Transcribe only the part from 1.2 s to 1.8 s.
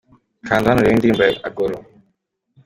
ye Agoro